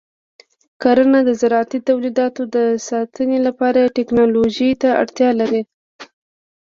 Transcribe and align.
کرنه 0.81 1.19
د 1.25 1.29
زراعتي 1.41 1.79
تولیداتو 1.89 2.41
د 2.55 2.57
ساتنې 2.89 3.39
لپاره 3.47 3.91
ټیکنالوژۍ 3.95 4.71
ته 4.81 4.89
اړتیا 5.01 5.29
لري. 5.39 5.61